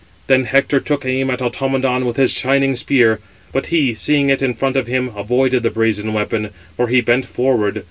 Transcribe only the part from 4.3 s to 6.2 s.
in front of him, avoided the brazen